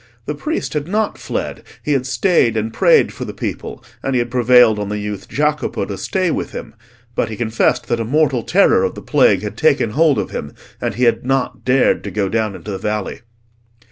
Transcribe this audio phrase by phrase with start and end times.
[0.25, 4.17] The priest had not fled; he had stayed and prayed for the people, and he
[4.17, 6.73] had prevailed on the youth Jacopo to stay with him;
[7.13, 10.53] but he confessed that a mortal terror of the plague had taken hold of him,
[10.81, 13.19] and he had not dared to go down into the valley.